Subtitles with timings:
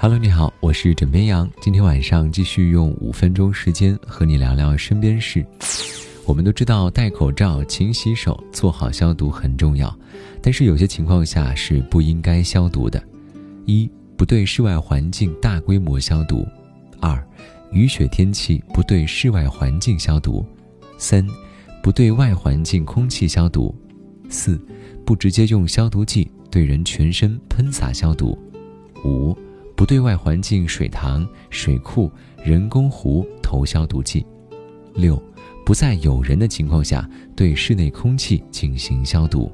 [0.00, 1.50] Hello，你好，我是枕边羊。
[1.60, 5.44] 今天晚上继续用五分钟时间和你聊聊身边事。
[6.24, 9.92] 我们都知道戴口罩、勤洗手、做好消毒很重要，
[10.40, 13.02] 但是有些情况下是不应该消毒的：
[13.66, 16.46] 一、不对室外环境大规模消毒；
[17.00, 17.20] 二、
[17.72, 20.44] 雨雪天气不对室外环境消毒；
[20.96, 21.26] 三、
[21.82, 23.74] 不对外环境空气消毒；
[24.30, 24.64] 四、
[25.04, 28.38] 不直接用消毒剂对人全身喷洒消毒；
[29.04, 29.36] 五。
[29.78, 32.10] 不对外环境水塘、水库、
[32.44, 34.26] 人工湖投消毒剂。
[34.92, 35.22] 六，
[35.64, 39.52] 不在有人的情况下对室内空气进行消毒。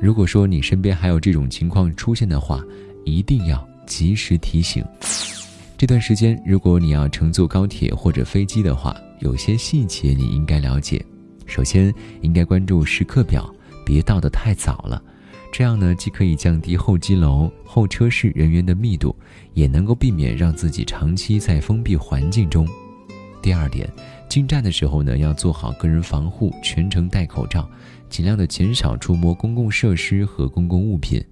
[0.00, 2.60] 如果说你身边还有这种情况出现的话，
[3.04, 4.84] 一定要及时提醒。
[5.78, 11.00] 这段时间，如果你要乘坐高铁或者飞机的话，有些细节你应该了解。
[11.46, 13.48] 首先，应该关注时刻表，
[13.86, 15.00] 别到得太早了。
[15.52, 19.14] 这样呢，既可以降低候机楼、候车室人员的密度，
[19.52, 22.66] 也能够避免让自己长期在封闭环境中。
[23.42, 23.86] 第二点，
[24.30, 27.68] 进站的时候呢，要做好个人防护，全程戴口罩，
[28.08, 31.22] 尽量的减少触摸公共设施和公共物品。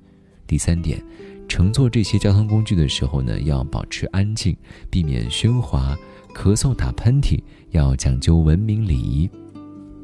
[0.47, 1.03] 第三点，
[1.49, 4.55] 乘坐这些交通工具的时候呢，要保持安静，
[4.91, 5.97] 避免喧哗、
[6.35, 7.41] 咳嗽、打喷嚏，
[7.71, 9.31] 要讲究文明礼仪。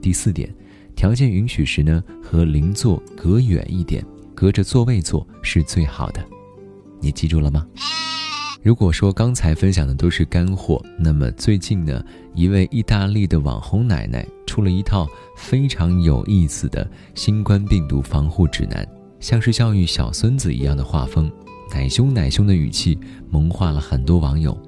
[0.01, 0.49] 第四点。
[0.97, 4.03] 条件允许时呢，和邻座隔远一点，
[4.35, 6.25] 隔着座位坐是最好的。
[7.01, 7.67] 你记住了吗？
[8.63, 12.03] 如果说刚才分享的都是干货，那么最近呢，
[12.35, 18.85] 一位意大利的网红奶奶出了一套非常有意思的新冠病毒防护指南，
[19.21, 21.31] 像是教育小孙子一样的画风，
[21.73, 22.99] 奶凶奶凶的语气
[23.31, 24.59] 萌化了很多网友。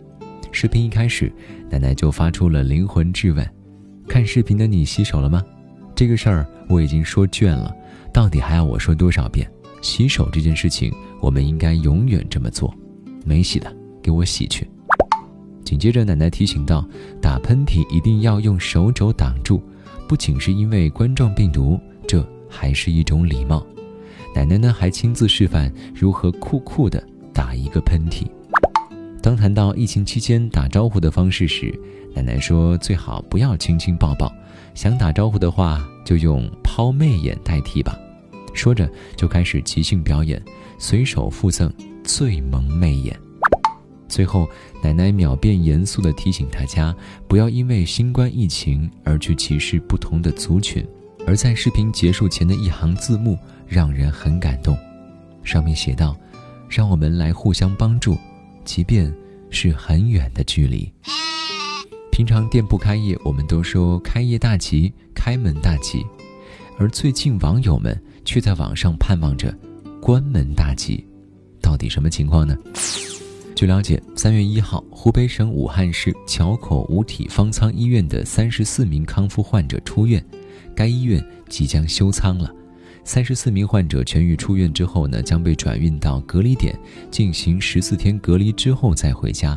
[0.52, 1.32] 视频一开始，
[1.70, 3.50] 奶奶就发出了灵魂质问
[4.06, 5.42] ：“看视频的你洗手了吗？”
[5.98, 7.74] 这个事儿我已经说倦了，
[8.12, 9.50] 到底还要我说多少遍？
[9.82, 12.72] 洗手这件事情，我们应该永远这么做。
[13.24, 14.70] 没洗的，给我洗去。
[15.64, 16.86] 紧接着，奶奶提醒道
[17.20, 19.60] ：“打喷嚏一定要用手肘挡住，
[20.06, 23.66] 不仅是因为冠状病毒，这还是一种礼貌。”
[24.32, 28.24] 奶奶呢，还亲自示范如何酷酷的打一个喷嚏。
[29.20, 31.76] 当谈到疫情期间打招呼的方式时，
[32.14, 34.32] 奶奶说：“最好不要亲亲抱抱。”
[34.74, 37.94] 想打招呼的话，就用抛媚眼代替吧。
[38.54, 40.42] 说着，就开始即兴表演，
[40.78, 41.70] 随手附赠
[42.02, 43.14] 最萌媚眼。
[44.08, 44.48] 最后，
[44.82, 46.96] 奶奶秒变严肃地提醒大家，
[47.28, 50.82] 不要因为新冠疫情而去歧视不同的族群。
[51.26, 53.36] 而在视频结束前的一行字幕
[53.66, 54.74] 让人很感动，
[55.44, 56.16] 上面写道
[56.70, 58.16] ：“让我们来互相帮助，
[58.64, 59.14] 即便
[59.50, 60.90] 是很远的距离。”
[62.18, 66.04] 平常店铺开业，我们都说开业大吉、开门大吉，
[66.76, 69.56] 而最近网友们却在网上盼望着
[70.02, 71.06] 关门大吉，
[71.62, 72.58] 到底什么情况呢？
[73.54, 80.20] 据了解，三月一号，湖北省武汉市桥口五体方舱医院的三十四名康复患者出院，
[80.74, 82.52] 该医院即将休舱了。
[83.04, 86.76] 三十四名患者痊愈出院之后呢，将被转运到隔离点
[87.12, 89.56] 进行十四天隔离之后再回家。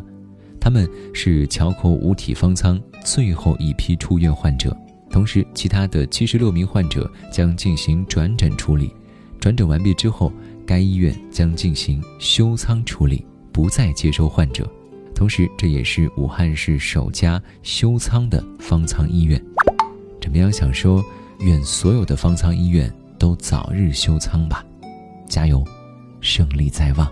[0.61, 4.77] 他们是桥口五体方舱最后一批出院患者，
[5.09, 8.93] 同时其他的七十六名患者将进行转诊处理。
[9.39, 10.31] 转诊完毕之后，
[10.63, 14.69] 该医院将进行休舱处理，不再接收患者。
[15.15, 19.43] 同时，这也是武汉市首家休舱的方舱医院。
[20.21, 20.51] 怎么样？
[20.51, 21.03] 想说，
[21.39, 24.63] 愿所有的方舱医院都早日休舱吧！
[25.27, 25.65] 加油，
[26.21, 27.11] 胜利在望。